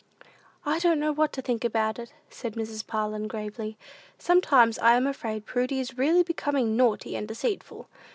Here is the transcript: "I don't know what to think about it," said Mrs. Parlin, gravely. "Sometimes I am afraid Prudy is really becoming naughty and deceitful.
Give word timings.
"I 0.65 0.79
don't 0.79 0.99
know 0.99 1.11
what 1.11 1.31
to 1.33 1.43
think 1.43 1.63
about 1.63 1.99
it," 1.99 2.11
said 2.27 2.55
Mrs. 2.55 2.87
Parlin, 2.87 3.27
gravely. 3.27 3.77
"Sometimes 4.17 4.79
I 4.79 4.95
am 4.95 5.05
afraid 5.05 5.45
Prudy 5.45 5.79
is 5.79 5.95
really 5.95 6.23
becoming 6.23 6.75
naughty 6.75 7.15
and 7.15 7.27
deceitful. 7.27 7.87